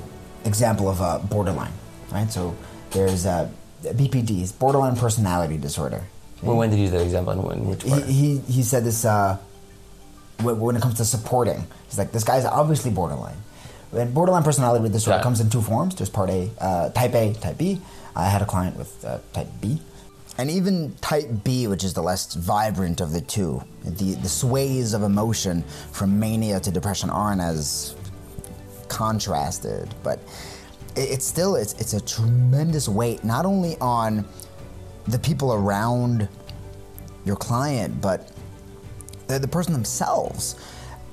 [0.44, 1.72] example of uh, borderline,
[2.12, 2.30] right?
[2.30, 2.56] So
[2.90, 3.48] there's uh,
[3.82, 6.02] BPDs, borderline personality disorder.
[6.42, 7.32] Well, when did you use that example?
[7.34, 8.04] and when, which He, part?
[8.04, 9.36] he, he said this uh,
[10.42, 11.66] when, when it comes to supporting.
[11.86, 13.36] He's like, this guy's obviously borderline.
[13.92, 15.22] And borderline personality disorder Yeah.
[15.22, 15.94] comes in two forms.
[15.96, 17.80] There's part A, uh, type A, type B.
[18.16, 19.80] I had a client with uh, type B.
[20.38, 24.94] And even type B, which is the less vibrant of the two, the, the sways
[24.94, 27.94] of emotion from mania to depression aren't as
[28.88, 30.18] contrasted, but
[30.96, 34.24] it's still it's, it's a tremendous weight not only on
[35.06, 36.28] the people around
[37.24, 38.32] your client, but
[39.26, 40.56] the, the person themselves.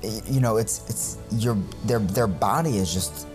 [0.02, 3.26] You know, it's it's your their their body is just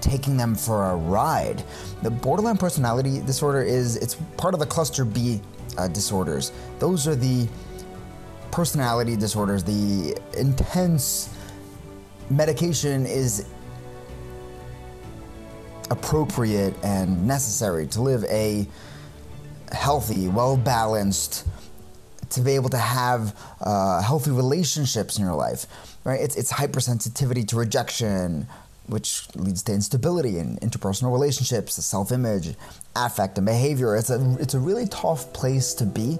[0.00, 1.62] taking them for a ride.
[2.02, 5.40] The borderline personality disorder is it's part of the cluster B
[5.78, 6.52] uh, disorders.
[6.78, 7.48] Those are the
[8.50, 9.64] personality disorders.
[9.64, 11.34] The intense
[12.30, 13.46] medication is
[15.90, 18.66] appropriate and necessary to live a
[19.72, 21.46] healthy, well balanced,
[22.30, 25.66] to be able to have uh, healthy relationships in your life,
[26.04, 26.20] right?
[26.20, 28.46] It's, it's hypersensitivity to rejection,
[28.86, 32.54] which leads to instability in interpersonal relationships, self image,
[32.96, 33.96] affect, and behavior.
[33.96, 36.18] It's a, it's a really tough place to be.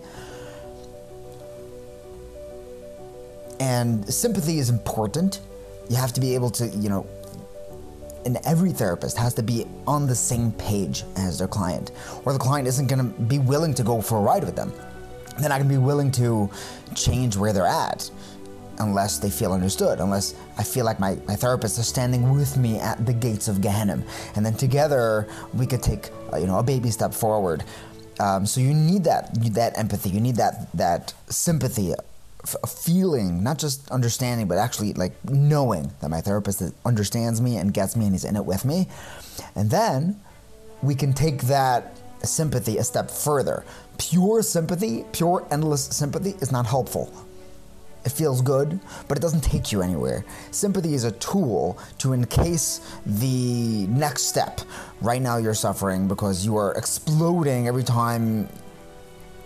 [3.60, 5.40] And sympathy is important.
[5.88, 7.06] You have to be able to, you know,
[8.24, 11.90] and every therapist has to be on the same page as their client,
[12.24, 14.72] or the client isn't to be willing to go for a ride with them.
[15.38, 16.48] They're not to be willing to
[16.94, 18.10] change where they're at
[18.78, 22.78] unless they feel understood, unless I feel like my, my therapist is standing with me
[22.78, 24.02] at the gates of Gehenna.
[24.34, 27.64] And then together we could take uh, you know a baby step forward.
[28.20, 31.94] Um, so you need that that empathy, you need that that sympathy,
[32.62, 37.72] a feeling, not just understanding, but actually like knowing that my therapist understands me and
[37.72, 38.88] gets me and he's in it with me.
[39.54, 40.20] And then
[40.82, 43.64] we can take that sympathy a step further.
[43.98, 47.12] Pure sympathy, pure endless sympathy is not helpful.
[48.04, 48.78] It feels good,
[49.08, 50.26] but it doesn't take you anywhere.
[50.50, 54.60] Sympathy is a tool to encase the next step.
[55.00, 58.46] Right now, you're suffering because you are exploding every time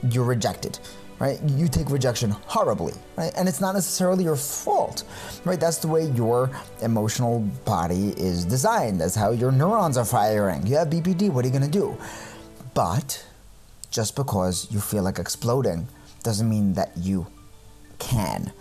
[0.02, 0.80] you're rejected
[1.18, 1.40] right?
[1.42, 3.32] You take rejection horribly right?
[3.36, 5.04] And it's not necessarily your fault
[5.44, 5.58] right?
[5.58, 6.50] That's the way your
[6.82, 9.00] emotional body is designed.
[9.00, 10.66] That's how your neurons are firing.
[10.66, 11.96] You have bpd what are you going to do?
[12.74, 13.24] But
[13.90, 15.88] just because you feel like exploding
[16.22, 17.26] doesn't mean that you
[17.98, 18.52] can.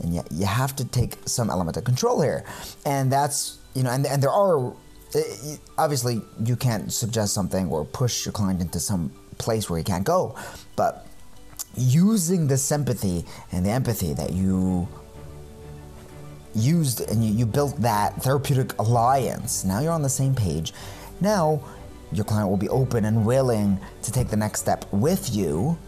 [0.00, 2.44] And yet you have to take some element of control here.
[2.84, 4.72] And that's you know and, and there are
[5.14, 9.84] eh, obviously you can't suggest something or push your client into some place where he
[9.84, 10.34] can't go.
[10.76, 11.06] But
[11.76, 14.88] using the sympathy and the empathy that you
[16.54, 19.64] used and you, you built that therapeutic alliance.
[19.64, 20.72] Now you're on the same page.
[21.20, 21.62] Now
[22.12, 25.78] your client will be open and willing to take the next step with you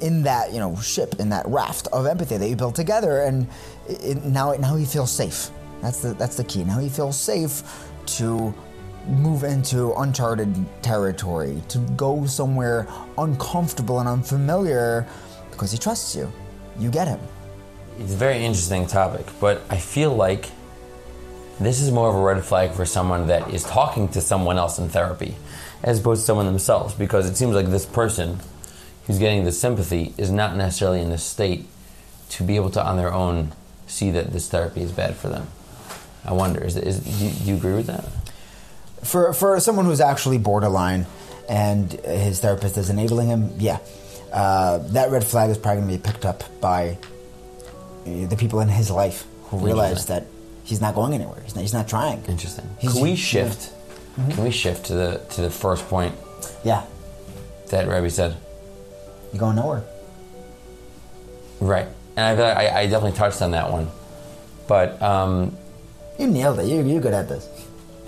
[0.00, 3.22] in that you know ship in that raft of empathy that you built together.
[3.22, 3.46] And
[3.88, 5.50] it, now now he feels safe.
[5.82, 6.64] That's the that's the key.
[6.64, 7.62] Now he feels safe
[8.06, 8.54] to
[9.08, 12.86] move into uncharted territory to go somewhere
[13.18, 15.06] uncomfortable and unfamiliar
[15.50, 16.30] because he trusts you
[16.78, 17.20] you get him
[17.98, 20.50] It's a very interesting topic, but I feel like
[21.60, 24.78] this is more of a red flag for someone that is talking to someone else
[24.78, 25.36] in therapy
[25.82, 28.38] as opposed to someone themselves because it seems like this person
[29.06, 31.66] who's getting the sympathy is not necessarily in the state
[32.30, 33.52] to be able to on their own
[33.86, 35.48] see that this therapy is bad for them.
[36.24, 38.04] I wonder, is, is do, do you agree with that?
[39.02, 41.06] For for someone who's actually borderline
[41.48, 43.78] and his therapist is enabling him, yeah,
[44.32, 46.96] uh, that red flag is probably going to be picked up by
[48.06, 50.26] uh, the people in his life who realize that
[50.64, 51.40] he's not going anywhere.
[51.44, 52.22] He's not, he's not trying.
[52.26, 52.68] Interesting.
[52.78, 53.72] He's- Can we shift?
[54.30, 56.14] Can we shift to the to the first point
[56.64, 56.84] Yeah,
[57.70, 58.36] that Rebbe said?
[59.32, 59.82] you're going nowhere.
[61.60, 61.86] Right,
[62.16, 63.88] and I, feel I, I definitely touched on that one,
[64.66, 65.56] but um,
[66.18, 66.66] You nailed it.
[66.66, 67.46] You, you're good at this.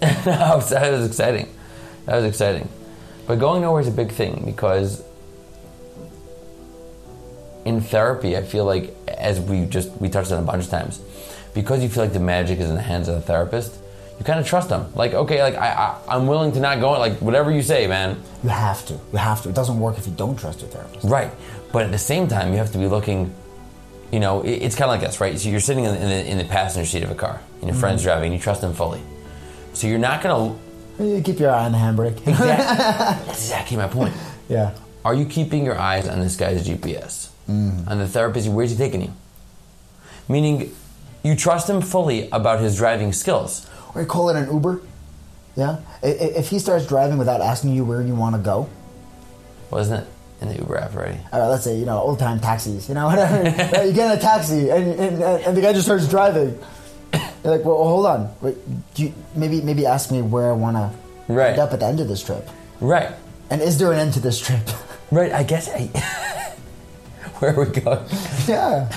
[0.25, 1.49] that, was, that was exciting.
[2.07, 2.69] That was exciting.
[3.29, 5.05] But going nowhere is a big thing because
[7.65, 11.01] in therapy, I feel like, as we just we touched on a bunch of times,
[11.55, 13.79] because you feel like the magic is in the hands of the therapist,
[14.19, 14.93] you kind of trust them.
[14.97, 16.91] Like, okay, like I, I I'm willing to not go.
[16.93, 18.21] Like whatever you say, man.
[18.43, 18.95] You have to.
[19.13, 19.51] You have to.
[19.51, 21.05] It doesn't work if you don't trust your therapist.
[21.05, 21.31] Right.
[21.73, 23.33] But at the same time, you have to be looking.
[24.11, 25.39] You know, it, it's kind of like this, right?
[25.39, 27.71] So you're sitting in the, in the, in the passenger seat of a car, and
[27.71, 28.09] your friend's mm-hmm.
[28.09, 29.01] driving, you trust them fully.
[29.75, 30.57] So you're not gonna.
[31.23, 32.19] Keep your eye on the handbrake.
[32.27, 32.47] Exactly,
[33.27, 34.15] that's exactly my point.
[34.49, 34.75] yeah.
[35.05, 37.29] Are you keeping your eyes on this guy's GPS?
[37.49, 39.13] On the therapist, where's he taking you?
[40.29, 40.75] Meaning,
[41.23, 43.69] you trust him fully about his driving skills.
[43.95, 44.81] Or you call it an Uber.
[45.57, 45.81] Yeah.
[46.03, 48.69] If he starts driving without asking you where you want to go,
[49.71, 50.09] Wasn't it
[50.41, 51.19] in the Uber app already?
[51.33, 53.43] uh, let's say you know old time taxis, you know whatever.
[53.85, 56.59] You get in a taxi and, and and the guy just starts driving.
[57.13, 58.31] You're like, well, hold on.
[58.41, 58.57] Wait,
[58.95, 60.91] do you, maybe maybe ask me where I want to
[61.33, 61.51] Right.
[61.51, 62.49] end up at the end of this trip,
[62.81, 63.11] Right.
[63.51, 64.61] and is there an end to this trip?
[65.13, 65.31] Right.
[65.31, 65.69] I guess.
[65.69, 65.89] I,
[67.39, 68.01] where are we going?
[68.49, 68.89] yeah.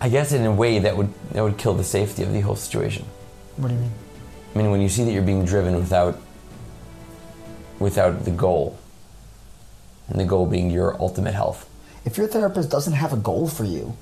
[0.00, 2.56] I guess in a way that would that would kill the safety of the whole
[2.56, 3.04] situation.
[3.58, 3.92] What do you mean?
[4.54, 6.18] I mean, when you see that you're being driven without
[7.78, 8.76] without the goal,
[10.08, 11.68] and the goal being your ultimate health.
[12.04, 13.96] If your therapist doesn't have a goal for you,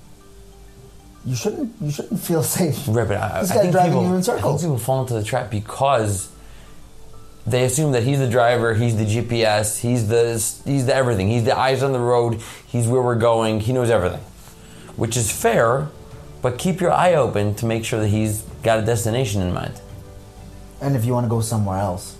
[1.27, 2.77] you shouldn't you shouldn't feel safe.
[2.89, 4.63] Right, but I, this I guy's think driving people, you in circles.
[4.63, 6.31] people fall into the trap because
[7.47, 10.33] they assume that he's the driver, he's the GPS, he's the
[10.71, 13.91] he's the everything, he's the eyes on the road, he's where we're going, he knows
[13.91, 14.21] everything,
[14.97, 15.89] which is fair,
[16.43, 19.81] but keep your eye open to make sure that he's got a destination in mind.
[20.81, 22.17] And if you want to go somewhere else,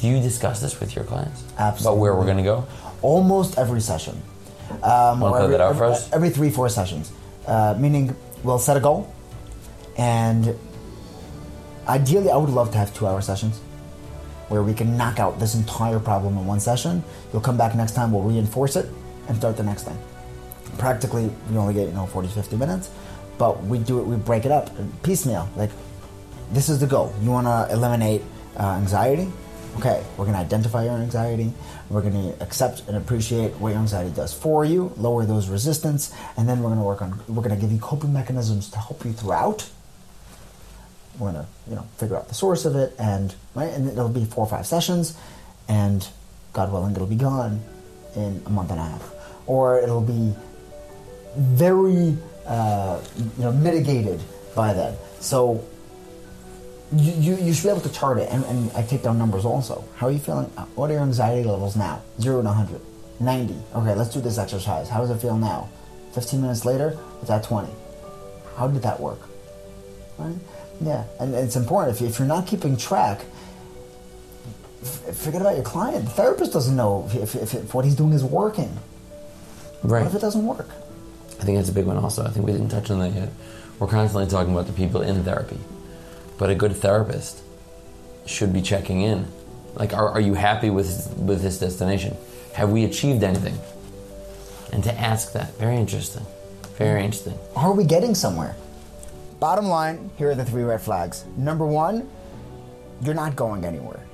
[0.00, 1.82] Do you discuss this with your clients Absolutely.
[1.96, 2.66] about where we're going to go?
[3.02, 4.20] almost every session.
[4.82, 6.12] Um, every, that out every, for us?
[6.12, 7.12] every three, four sessions.
[7.46, 9.12] Uh, meaning, we'll set a goal,
[9.96, 10.54] and
[11.86, 13.60] ideally, I would love to have two-hour sessions
[14.48, 17.02] where we can knock out this entire problem in one session.
[17.32, 18.86] You'll come back next time, we'll reinforce it,
[19.28, 19.98] and start the next thing.
[20.78, 22.90] Practically, we only get you know 40, 50 minutes,
[23.36, 24.06] but we do it.
[24.06, 24.70] We break it up
[25.02, 25.48] piecemeal.
[25.56, 25.70] Like,
[26.52, 27.12] this is the goal.
[27.22, 28.22] You want to eliminate
[28.58, 29.30] uh, anxiety?
[29.76, 31.52] Okay, we're going to identify your anxiety.
[31.88, 36.12] We're going to accept and appreciate what your anxiety does for you, lower those resistance,
[36.36, 37.20] and then we're going to work on.
[37.28, 39.68] We're going to give you coping mechanisms to help you throughout.
[41.18, 44.08] We're going to, you know, figure out the source of it, and right, and it'll
[44.08, 45.16] be four or five sessions,
[45.68, 46.06] and
[46.52, 47.60] God willing, it'll be gone
[48.16, 49.12] in a month and a half,
[49.46, 50.34] or it'll be
[51.36, 54.20] very uh, you know mitigated
[54.56, 54.96] by then.
[55.20, 55.64] So
[56.92, 59.44] you, you, you should be able to chart it, and, and I take down numbers
[59.44, 59.84] also.
[59.96, 60.50] How are you feeling?
[60.56, 62.02] Uh, What are your anxiety levels now?
[62.20, 62.80] Zero to 100.
[63.20, 63.54] 90.
[63.74, 64.88] Okay, let's do this exercise.
[64.88, 65.68] How does it feel now?
[66.14, 67.68] 15 minutes later, it's at 20.
[68.56, 69.20] How did that work?
[70.18, 70.34] Right?
[70.80, 73.20] Yeah, and it's important if, you, if you're not keeping track.
[74.82, 76.04] f- Forget about your client.
[76.06, 78.78] The therapist doesn't know if, if, if what he's doing is working.
[79.82, 80.02] Right.
[80.04, 80.68] What if it doesn't work?
[81.40, 82.24] I think that's a big one also.
[82.24, 83.28] I think we didn't touch on that yet.
[83.78, 85.58] We're constantly talking about the people in therapy.
[86.38, 87.42] But a good therapist
[88.26, 89.26] should be checking in.
[89.74, 92.16] Like, are, are you happy with, with this destination?
[92.54, 93.58] Have we achieved anything?
[94.72, 95.56] And to ask that.
[95.58, 96.24] Very interesting.
[96.76, 97.38] Very interesting.
[97.56, 98.54] Are we getting somewhere?
[99.40, 101.24] Bottom line, here are the three red flags.
[101.36, 102.08] Number one,
[103.02, 104.04] you're not going anywhere.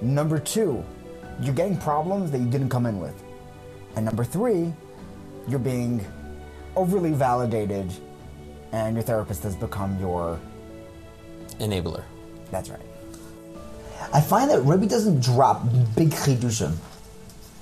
[0.00, 0.84] Number two,
[1.40, 3.20] you're getting problems that you didn't come in with.
[3.96, 4.72] And number three,
[5.48, 6.04] you're being
[6.76, 7.92] overly validated
[8.72, 10.40] and your therapist has become your.
[11.58, 12.04] Enabler.
[12.50, 12.80] That's right.
[14.12, 15.64] I find that Rebbe doesn't drop
[15.96, 16.76] big chidushim.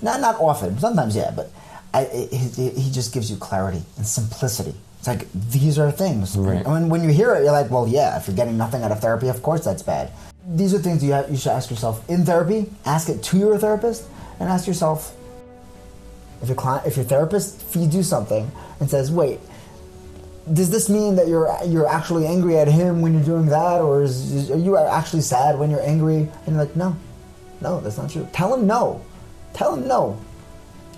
[0.02, 0.78] Not not often.
[0.78, 1.50] Sometimes, yeah, but
[1.94, 4.74] I, he, he just gives you clarity and simplicity.
[4.98, 6.36] It's like these are things.
[6.36, 6.56] Right.
[6.56, 8.16] And when, when you hear it, you're like, well, yeah.
[8.16, 10.10] If you're getting nothing out of therapy, of course that's bad.
[10.46, 12.70] These are things you have, you should ask yourself in therapy.
[12.84, 14.04] Ask it to your therapist,
[14.40, 15.14] and ask yourself
[16.42, 18.50] if your client, if your therapist feeds you something
[18.80, 19.38] and says, wait,
[20.52, 24.02] does this mean that you're you're actually angry at him when you're doing that, or
[24.02, 26.28] is, is- are you actually sad when you're angry?
[26.46, 26.96] And you're like, no,
[27.60, 28.26] no, that's not true.
[28.32, 29.04] Tell him no.
[29.54, 30.18] Tell him no.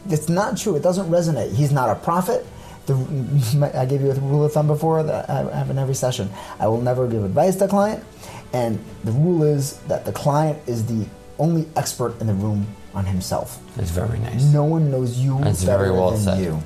[0.09, 0.77] It's not true.
[0.77, 1.53] It doesn't resonate.
[1.55, 2.47] He's not a prophet.
[2.87, 6.31] The, I gave you a rule of thumb before that I have in every session.
[6.61, 8.05] I will never give advice to a client,
[8.53, 11.07] and the rule is that the client is the
[11.39, 13.59] only expert in the room on himself.
[13.77, 14.45] That's very nice.
[14.45, 16.39] No one knows you That's better very well than said.
[16.45, 16.63] you.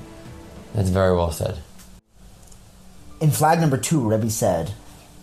[0.74, 1.58] That's very well said.
[3.20, 4.72] In flag number two, Rebbe said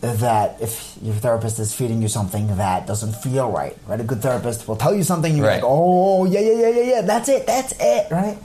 [0.02, 4.00] that if your therapist is feeding you something that doesn't feel right, right?
[4.00, 5.56] A good therapist will tell you something, you're Right.
[5.56, 8.38] like, oh, yeah, yeah, yeah, yeah, yeah, that's it, that's it, right?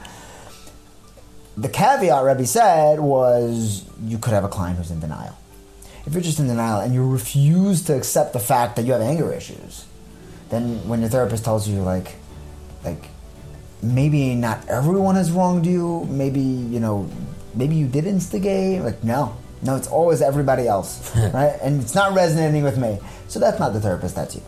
[1.56, 5.36] The caveat Rebbe said was you could have a client who's in denial.
[6.06, 9.02] If you're just in denial and you refuse to accept the fact that you have
[9.02, 9.84] anger issues,
[10.48, 12.14] then when your therapist tells you, like,
[12.84, 13.08] like,
[13.82, 16.06] maybe not everyone has wronged you.
[16.08, 17.08] Maybe you know,
[17.54, 18.82] maybe you did instigate.
[18.82, 21.58] Like no, no, it's always everybody else, right?
[21.62, 22.98] And it's not resonating with me.
[23.28, 24.14] So that's not the therapist.
[24.14, 24.42] That's you.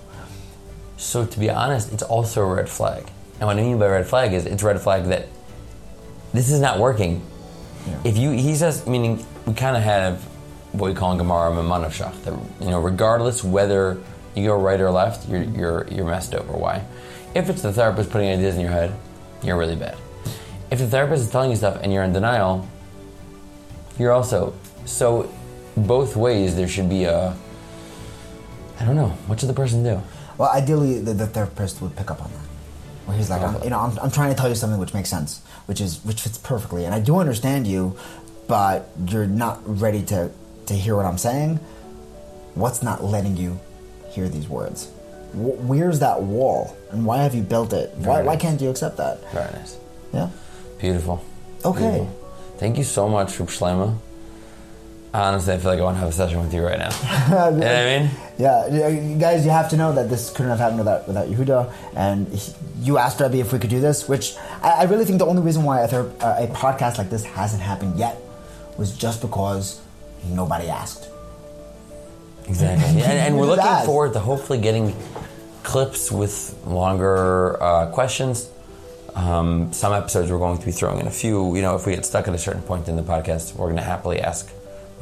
[0.96, 3.05] So to be honest, it's also a red flag.
[3.40, 5.27] And what I mean by red flag is it's a red flag that
[6.33, 7.22] this is not working.
[8.05, 10.22] If you, he says, meaning we kind of have
[10.72, 12.33] what we call in Gemara mimah nafshach, that
[12.64, 14.01] you know, regardless whether
[14.35, 16.53] you go right or left, you're you're you're messed over.
[16.53, 16.85] Why?
[17.35, 18.94] If it's the therapist putting ideas in your head,
[19.42, 19.98] you're really bad.
[20.70, 22.66] If the therapist is telling you stuff and you're in denial,
[23.98, 25.33] you're also so.
[25.75, 27.35] Both ways, there should be a.
[28.79, 29.09] I don't know.
[29.27, 30.03] What should the person do?
[30.37, 32.38] Well, ideally, the, the therapist would pick up on that.
[33.07, 35.09] Where he's like, I'm, you know, I'm, I'm trying to tell you something which makes
[35.09, 37.97] sense, which is which fits perfectly, and I do understand you,
[38.49, 40.31] but you're not ready to
[40.66, 41.57] to hear what I'm saying.
[42.55, 43.59] What's not letting you
[44.11, 44.88] hear these words?
[45.33, 47.90] Wh- Where's that wall, and why have you built it?
[47.97, 49.33] Why, Very why can't you accept that?
[49.33, 49.79] Very nice.
[50.12, 50.29] Yeah.
[50.79, 51.25] Beautiful.
[51.64, 51.81] Okay.
[51.81, 52.18] Beautiful.
[52.59, 53.97] Thank you so much, Shlomi.
[55.14, 56.88] Honestly, I feel like I want to have a session with you right now.
[57.51, 58.11] you know what I mean?
[58.38, 61.72] Yeah, yeah, guys, you have to know that this couldn't have happened without without Yehuda.
[61.94, 65.18] And he, you asked Rebbe if we could do this, which I, I really think
[65.18, 68.16] the only reason why a, ther- uh, a podcast like this hasn't happened yet
[68.79, 69.83] was just because
[70.31, 71.09] nobody asked.
[72.48, 72.88] Exactly.
[73.03, 73.87] and, and we're looking asked.
[73.87, 74.96] forward to hopefully getting
[75.62, 78.48] clips with longer uh, questions.
[79.14, 81.55] Um, some episodes we're going to be throwing in a few.
[81.55, 83.77] You know, if we get stuck at a certain point in the podcast, we're going
[83.77, 84.51] to happily ask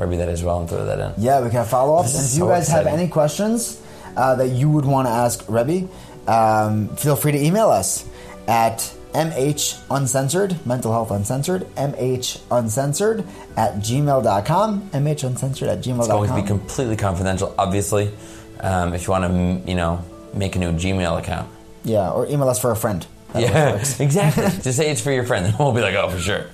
[0.00, 1.22] Rebbe that as well and throw that in.
[1.22, 2.04] Yeah, we can follow up.
[2.06, 3.80] This And is if you so guys have any questions
[4.16, 5.88] uh, that you would want to ask Rebbe,
[6.26, 8.04] um, feel free to email us
[8.48, 8.78] at
[9.14, 13.24] mh uncensored mental health uncensored mh uncensored
[13.56, 18.12] at gmail.com mh uncensored at gmail.com It's going to be completely confidential, obviously.
[18.60, 21.48] Um, if you want to, you know, make a new Gmail account.
[21.82, 24.44] yeah or email us for a friend That Yeah, exactly.
[24.62, 26.44] Just say it's for your friend, and we'll be like, oh, for sure.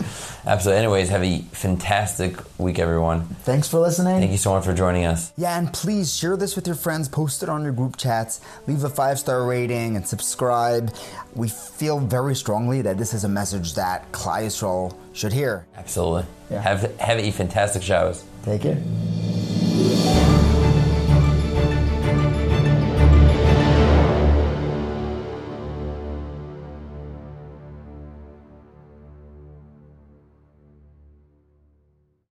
[0.46, 0.78] Absolutely.
[0.78, 3.22] Anyways, have a fantastic week, everyone.
[3.42, 5.32] thanks for listening Thank you so much for joining us.
[5.36, 8.84] Yeah, and please share this with your friends, post it on your group chats, leave
[8.84, 10.94] a five star rating, and subscribe.
[11.34, 15.66] We feel very strongly that this is a message that Yisrael should hear.
[15.76, 16.26] Absolutely.
[16.50, 16.60] Yeah.
[16.60, 18.24] Have have a fantastic showers.
[18.44, 20.35] Take care.